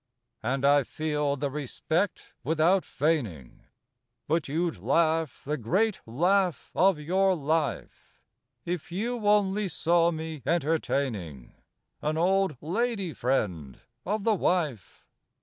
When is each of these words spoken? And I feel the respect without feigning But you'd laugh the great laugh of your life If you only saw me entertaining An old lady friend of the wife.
And 0.41 0.65
I 0.65 0.81
feel 0.81 1.35
the 1.35 1.51
respect 1.51 2.33
without 2.43 2.83
feigning 2.83 3.65
But 4.27 4.47
you'd 4.47 4.79
laugh 4.79 5.43
the 5.43 5.57
great 5.57 5.99
laugh 6.07 6.71
of 6.73 6.97
your 6.99 7.35
life 7.35 8.19
If 8.65 8.91
you 8.91 9.27
only 9.27 9.67
saw 9.67 10.09
me 10.09 10.41
entertaining 10.43 11.53
An 12.01 12.17
old 12.17 12.57
lady 12.61 13.13
friend 13.13 13.79
of 14.03 14.23
the 14.23 14.33
wife. 14.33 15.05